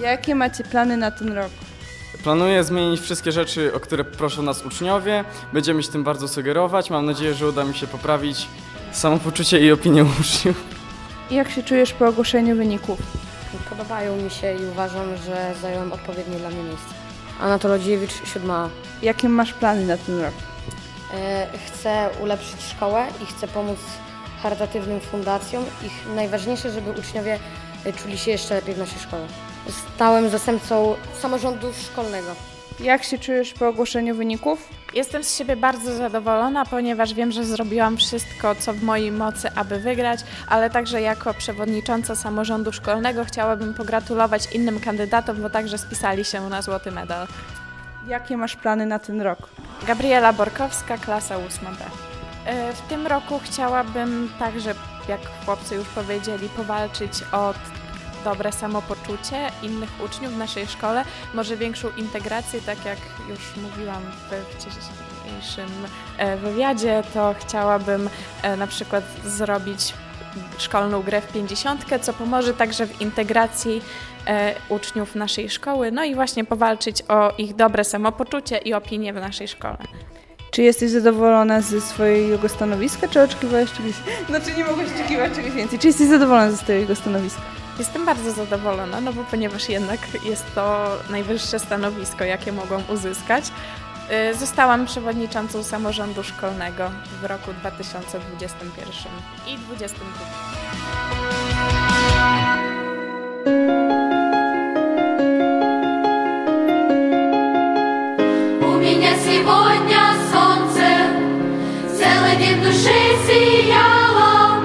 Jakie 0.00 0.34
macie 0.34 0.64
plany 0.64 0.96
na 0.96 1.10
ten 1.10 1.32
rok? 1.32 1.48
Planuję 2.22 2.64
zmienić 2.64 3.00
wszystkie 3.00 3.32
rzeczy, 3.32 3.74
o 3.74 3.80
które 3.80 4.04
proszą 4.04 4.42
nas 4.42 4.66
uczniowie. 4.66 5.24
Będziemy 5.52 5.82
się 5.82 5.92
tym 5.92 6.04
bardzo 6.04 6.28
sugerować. 6.28 6.90
Mam 6.90 7.06
nadzieję, 7.06 7.34
że 7.34 7.48
uda 7.48 7.64
mi 7.64 7.74
się 7.74 7.86
poprawić 7.86 8.46
samopoczucie 8.92 9.60
i 9.60 9.72
opinię 9.72 10.04
uczniów. 10.20 10.64
Jak 11.30 11.50
się 11.50 11.62
czujesz 11.62 11.92
po 11.92 12.06
ogłoszeniu 12.06 12.56
wyników? 12.56 12.98
Podobają 13.70 14.16
mi 14.16 14.30
się 14.30 14.54
i 14.54 14.66
uważam, 14.72 15.16
że 15.26 15.54
zająłem 15.62 15.92
odpowiednie 15.92 16.36
dla 16.36 16.48
mnie 16.50 16.62
miejsce. 16.62 16.94
Anatol 17.40 17.70
Rodziewicz, 17.70 18.12
7A. 18.12 18.68
Jakie 19.02 19.28
masz 19.28 19.52
plany 19.52 19.86
na 19.86 19.96
ten 19.96 20.20
rok? 20.20 20.34
E, 21.14 21.46
Chcę 21.66 22.10
ulepszyć 22.22 22.62
szkołę 22.62 23.06
i 23.22 23.26
chcę 23.26 23.48
pomóc 23.48 23.78
charytatywnym 24.42 25.00
fundacjom. 25.00 25.64
Ich 25.86 26.14
najważniejsze, 26.16 26.70
żeby 26.70 26.90
uczniowie 26.90 27.38
czuli 27.96 28.18
się 28.18 28.30
jeszcze 28.30 28.54
lepiej 28.54 28.74
w 28.74 28.78
naszej 28.78 28.98
szkole. 28.98 29.26
Stałem 29.94 30.30
zastępcą 30.30 30.94
samorządu 31.20 31.72
szkolnego. 31.72 32.28
Jak 32.80 33.04
się 33.04 33.18
czujesz 33.18 33.52
po 33.52 33.68
ogłoszeniu 33.68 34.14
wyników? 34.14 34.68
Jestem 34.94 35.24
z 35.24 35.36
siebie 35.36 35.56
bardzo 35.56 35.96
zadowolona, 35.96 36.64
ponieważ 36.64 37.14
wiem, 37.14 37.32
że 37.32 37.44
zrobiłam 37.44 37.96
wszystko, 37.96 38.54
co 38.54 38.72
w 38.72 38.82
mojej 38.82 39.12
mocy, 39.12 39.50
aby 39.54 39.78
wygrać, 39.78 40.20
ale 40.48 40.70
także 40.70 41.00
jako 41.00 41.34
przewodnicząca 41.34 42.16
samorządu 42.16 42.72
szkolnego 42.72 43.24
chciałabym 43.24 43.74
pogratulować 43.74 44.54
innym 44.54 44.80
kandydatom, 44.80 45.42
bo 45.42 45.50
także 45.50 45.78
spisali 45.78 46.24
się 46.24 46.48
na 46.48 46.62
złoty 46.62 46.90
medal. 46.90 47.26
Jakie 48.06 48.36
masz 48.36 48.56
plany 48.56 48.86
na 48.86 48.98
ten 48.98 49.20
rok? 49.20 49.38
Gabriela 49.86 50.32
Borkowska, 50.32 50.98
klasa 50.98 51.36
8B. 51.36 51.76
E, 52.44 52.72
W 52.72 52.80
tym 52.80 53.06
roku 53.06 53.40
chciałabym 53.44 54.32
także, 54.38 54.74
jak 55.08 55.20
chłopcy 55.44 55.74
już 55.74 55.88
powiedzieli, 55.88 56.48
powalczyć 56.48 57.12
o 57.32 57.54
dobre 58.24 58.52
samopoczucie 58.52 59.50
innych 59.62 59.90
uczniów 60.04 60.32
w 60.32 60.36
naszej 60.38 60.66
szkole, 60.66 61.04
może 61.34 61.56
większą 61.56 61.88
integrację, 61.96 62.60
tak 62.60 62.84
jak 62.84 62.98
już 63.28 63.56
mówiłam 63.62 64.02
we 64.30 64.42
wcześniejszym 64.42 65.70
e, 66.18 66.36
wywiadzie, 66.36 67.02
to 67.14 67.34
chciałabym 67.40 68.10
e, 68.42 68.56
na 68.56 68.66
przykład 68.66 69.04
zrobić 69.24 69.94
szkolną 70.58 71.02
grę 71.02 71.20
w 71.20 71.32
50, 71.32 71.84
co 72.02 72.12
pomoże 72.12 72.54
także 72.54 72.86
w 72.86 73.00
integracji 73.00 73.82
e, 74.26 74.54
uczniów 74.68 75.14
naszej 75.14 75.50
szkoły, 75.50 75.92
no 75.92 76.04
i 76.04 76.14
właśnie 76.14 76.44
powalczyć 76.44 77.02
o 77.08 77.32
ich 77.38 77.56
dobre 77.56 77.84
samopoczucie 77.84 78.58
i 78.58 78.74
opinię 78.74 79.12
w 79.12 79.16
naszej 79.16 79.48
szkole. 79.48 79.78
Czy 80.50 80.62
jesteś 80.62 80.90
zadowolona 80.90 81.60
ze 81.60 81.80
swojego 81.80 82.48
stanowiska, 82.48 83.08
czy 83.08 83.22
oczekiwałaś 83.22 83.72
czegoś? 83.72 83.94
Znaczy 84.28 84.56
nie 84.56 84.64
mogłaś 84.64 84.86
oczekiwać 84.94 85.32
czegoś 85.34 85.50
więcej. 85.52 85.78
Czy 85.78 85.86
jesteś 85.86 86.08
zadowolona 86.08 86.50
ze 86.50 86.56
swojego 86.56 86.96
stanowiska? 86.96 87.42
Jestem 87.78 88.04
bardzo 88.04 88.32
zadowolona, 88.32 89.00
no 89.00 89.12
bo 89.12 89.24
ponieważ 89.24 89.68
jednak 89.68 90.00
jest 90.24 90.54
to 90.54 90.90
najwyższe 91.10 91.58
stanowisko, 91.58 92.24
jakie 92.24 92.52
mogłam 92.52 92.82
uzyskać. 92.88 93.44
Y, 94.31 94.35
Zostałam 94.35 94.85
przewodniczącą 94.85 95.63
samorządu 95.63 96.23
szkolnego 96.23 96.91
w 97.21 97.25
roku 97.25 97.53
2021 97.53 99.11
i 99.47 99.57
2022. 99.57 101.09
У 108.61 108.81
меня 108.81 109.11
сегодня 109.25 110.01
солнце 110.31 110.87
целый 111.97 112.35
день 112.37 112.59
в 112.59 112.63
душе 112.63 112.97
сияло, 113.27 114.63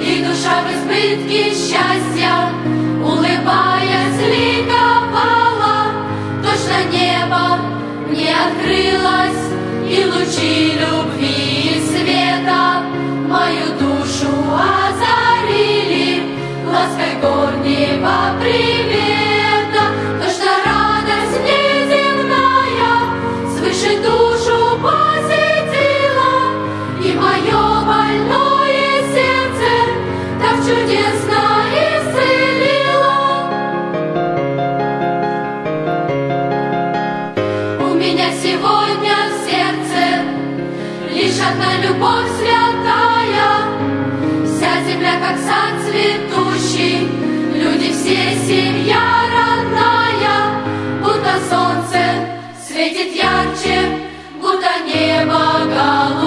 И 0.00 0.24
душа 0.24 0.62
в 0.62 0.66
избытке 0.72 1.50
счастья, 1.54 2.03
Меня 38.05 38.29
сегодня 38.33 39.15
в 39.31 39.49
сердце. 39.49 40.21
Лишь 41.11 41.39
одна 41.41 41.77
любовь 41.81 42.29
святая, 42.37 43.49
Вся 44.45 44.83
земля 44.87 45.19
как 45.19 45.37
сад 45.39 45.73
цветущий, 45.83 47.07
люди 47.55 47.91
все 47.91 48.35
семья 48.45 49.01
родная, 49.33 50.37
Будто 51.01 51.33
солнце 51.49 51.99
светит 52.67 53.15
ярче, 53.15 53.97
будто 54.39 54.69
небо 54.85 55.65
голубее, 55.65 56.24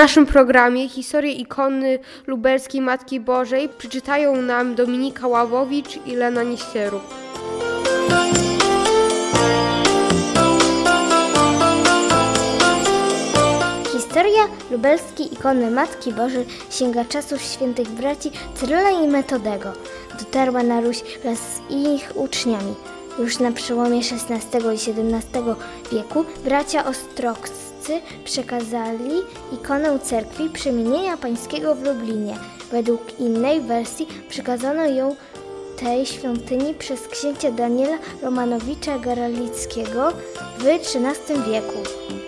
naszym 0.00 0.26
programie 0.26 0.88
historię 0.88 1.32
ikony 1.32 1.98
lubelskiej 2.26 2.80
Matki 2.80 3.20
Bożej 3.20 3.68
przeczytają 3.78 4.42
nam 4.42 4.74
Dominika 4.74 5.26
Ławowicz 5.26 5.98
i 6.06 6.14
Lena 6.14 6.42
Nieścieruk. 6.42 7.02
Historia 13.92 14.42
lubelskiej 14.70 15.34
ikony 15.34 15.70
Matki 15.70 16.12
Bożej 16.12 16.46
sięga 16.70 17.04
czasów 17.04 17.42
świętych 17.42 17.88
braci 17.88 18.30
Cyryla 18.54 18.90
i 18.90 19.08
Metodego. 19.08 19.72
Dotarła 20.18 20.62
na 20.62 20.80
Ruś 20.80 21.02
wraz 21.22 21.38
z 21.38 21.60
ich 21.70 22.12
uczniami. 22.14 22.74
Już 23.18 23.38
na 23.38 23.52
przełomie 23.52 23.98
XVI 23.98 24.58
i 24.58 24.74
XVII 24.74 25.54
wieku 25.92 26.24
bracia 26.44 26.84
przekazali 28.24 29.14
ikonę 29.52 29.98
cerkwi 29.98 30.50
przemienienia 30.50 31.16
pańskiego 31.16 31.74
w 31.74 31.82
Lublinie. 31.82 32.36
Według 32.70 33.20
innej 33.20 33.60
wersji 33.60 34.08
przekazano 34.28 34.84
ją 34.84 35.16
tej 35.80 36.06
świątyni 36.06 36.74
przez 36.74 37.08
księcia 37.08 37.50
Daniela 37.50 37.98
Romanowicza 38.22 38.98
Garalickiego 38.98 40.12
w 40.58 40.66
XIII 40.66 41.42
wieku. 41.50 41.78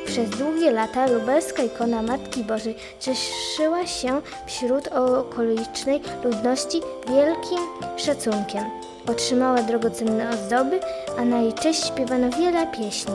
Przez 0.07 0.31
długie 0.31 0.71
lata 0.71 1.07
lubelska 1.07 1.63
ikona 1.63 2.03
Matki 2.03 2.45
Bożej 2.45 2.75
cieszyła 3.01 3.87
się 3.87 4.21
wśród 4.47 4.89
okolicznej 4.89 6.01
ludności 6.25 6.81
wielkim 7.09 7.59
szacunkiem. 7.97 8.65
Otrzymała 9.09 9.63
drogocenne 9.63 10.31
ozdoby, 10.31 10.81
a 11.19 11.25
na 11.25 11.41
jej 11.41 11.53
cześć 11.53 11.87
śpiewano 11.87 12.31
wiele 12.31 12.67
pieśni. 12.67 13.15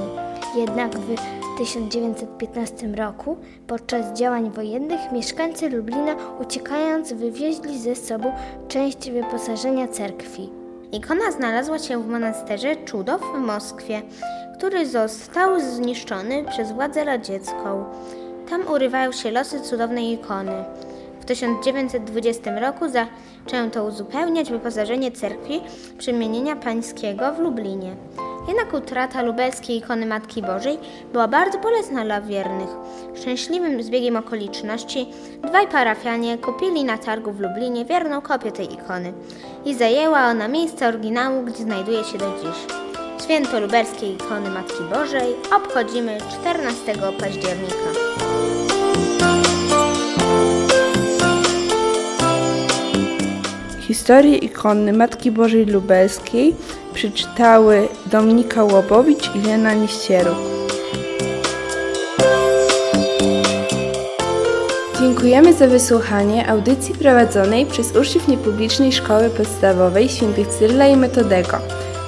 Jednak 0.55 0.99
w 0.99 1.37
1915 1.58 2.88
roku, 2.88 3.38
podczas 3.67 4.13
działań 4.13 4.52
wojennych, 4.52 5.00
mieszkańcy 5.12 5.70
Lublina 5.70 6.15
uciekając 6.41 7.13
wywieźli 7.13 7.80
ze 7.80 7.96
sobą 7.96 8.32
część 8.67 9.12
wyposażenia 9.12 9.88
cerkwi. 9.88 10.50
Ikona 10.91 11.32
znalazła 11.32 11.80
się 11.80 12.04
w 12.04 12.08
monasterze 12.08 12.76
Czudow 12.76 13.22
w 13.22 13.39
Moskwie, 13.39 14.02
który 14.58 14.86
został 14.88 15.60
zniszczony 15.60 16.46
przez 16.50 16.72
władzę 16.72 17.04
radziecką. 17.04 17.86
Tam 18.50 18.67
urywają 18.67 19.12
się 19.12 19.32
losy 19.32 19.62
cudownej 19.62 20.13
ikony. 20.13 20.63
W 21.20 21.26
1920 21.26 22.60
roku 22.60 22.86
zaczęto 22.89 23.84
uzupełniać 23.84 24.52
wyposażenie 24.52 25.12
cerkwi 25.12 25.62
przemienienia 25.98 26.56
pańskiego 26.56 27.34
w 27.34 27.39
Lublinie. 27.39 27.96
Jednak 28.47 28.73
utrata 28.73 29.21
lubelskiej 29.21 29.77
ikony 29.77 30.05
Matki 30.05 30.41
Bożej 30.41 30.77
była 31.12 31.27
bardzo 31.27 31.60
bolesna 31.60 32.05
dla 32.05 32.21
wiernych. 32.21 32.69
Szczęśliwym 33.15 33.83
zbiegiem 33.83 34.15
okoliczności 34.15 35.07
dwaj 35.43 35.67
parafianie 35.67 36.38
kupili 36.38 36.83
na 36.83 36.97
targu 36.97 37.31
w 37.31 37.39
Lublinie 37.39 37.86
wierną 37.86 38.21
kopię 38.21 38.51
tej 38.51 38.73
ikony 38.73 39.13
i 39.65 39.75
zajęła 39.75 40.25
ona 40.25 40.47
miejsce 40.47 40.88
oryginału, 40.88 41.43
gdzie 41.43 41.63
znajduje 41.63 42.03
się 42.03 42.17
do 42.17 42.31
dziś. 42.31 42.73
Święto 43.23 43.60
lubelskiej 43.60 44.13
ikony 44.13 44.49
Matki 44.49 44.83
Bożej 44.93 45.36
obchodzimy 45.55 46.17
14 46.41 46.93
października. 47.19 48.07
Historię 53.79 54.38
ikony 54.38 54.93
Matki 54.93 55.31
Bożej 55.31 55.65
Lubelskiej 55.65 56.55
przeczytały 56.97 57.88
Dominika 58.05 58.63
Łobowicz 58.63 59.36
i 59.36 59.41
Lena 59.41 59.73
Niścieruk. 59.73 60.38
Dziękujemy 64.99 65.53
za 65.53 65.67
wysłuchanie 65.67 66.49
audycji 66.49 66.95
prowadzonej 66.95 67.65
przez 67.65 67.95
uczniów 67.95 68.27
niepublicznej 68.27 68.91
Szkoły 68.91 69.29
Podstawowej 69.29 70.10
Świętych 70.10 70.47
Cyrila 70.47 70.88
i 70.88 70.97
Metodego. 70.97 71.57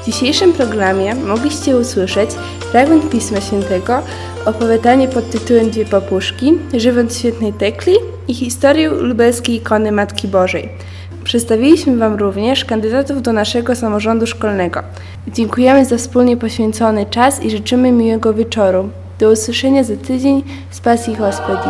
W 0.02 0.06
dzisiejszym 0.06 0.54
programie 0.54 1.15
mogliście 1.15 1.78
usłyszeć 1.78 2.30
fragment 2.71 3.10
Pisma 3.10 3.41
Świętego, 3.41 4.02
opowiadanie 4.45 5.08
pod 5.08 5.32
tytułem 5.32 5.69
Dwie 5.69 5.86
papuszki, 5.86 6.54
żywot 6.73 7.15
świętej 7.15 7.54
Tekli 7.54 7.93
i 8.28 8.34
historię 8.34 8.89
lubelskiej 8.89 9.56
ikony 9.56 9.91
Matki 9.91 10.28
Bożej. 10.28 10.69
Przedstawiliśmy 11.23 11.97
Wam 11.97 12.15
również 12.15 12.65
kandydatów 12.65 13.21
do 13.21 13.34
naszego 13.34 13.75
samorządu 13.75 14.27
szkolnego. 14.27 14.84
Dziękujemy 15.27 15.86
za 15.86 15.97
wspólnie 15.97 16.38
poświęcony 16.38 17.05
czas 17.05 17.43
i 17.43 17.51
życzymy 17.51 17.91
miłego 17.91 18.34
wieczoru. 18.34 18.89
Do 19.19 19.32
usłyszenia 19.32 19.84
za 19.84 19.95
tydzień 19.97 20.43
z 20.71 20.79
Pasji 20.79 21.15
Hospodi. 21.15 21.69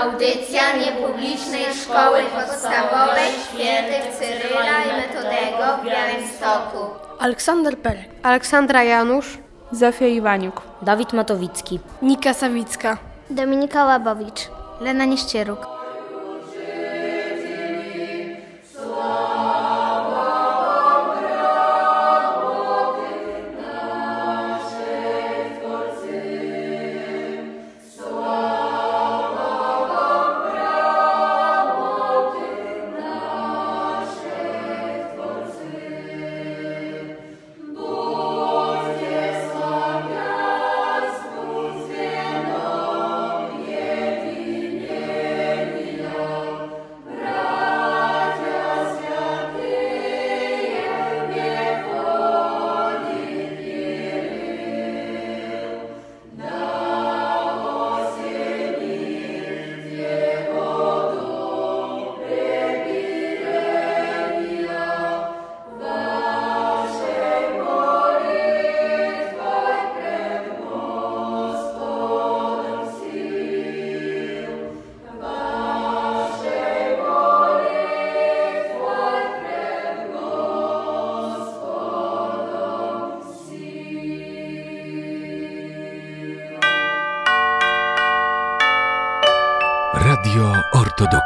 Audycja 0.00 0.76
niepublicznej 0.76 1.64
szkoły 1.82 2.18
podstawowej 2.34 3.30
świętych 3.48 4.14
Cyryla 4.18 4.84
i 4.84 5.00
Metodego 5.00 5.82
w 5.82 5.86
Białymstoku. 5.86 6.78
Aleksander 7.18 7.78
Perek. 7.78 8.08
Aleksandra 8.22 8.84
Janusz. 8.84 9.49
Zofia 9.72 10.08
Iwaniuk. 10.08 10.62
Dawid 10.82 11.12
Matowicki. 11.12 11.80
Nika 12.02 12.34
Sawicka. 12.34 12.98
Dominika 13.30 13.84
Łabowicz. 13.84 14.48
Lena 14.80 15.04
Nieszczyruk. 15.04 15.79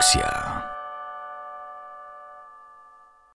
Radio 0.04 0.33
Ortodoksja. 0.33 0.33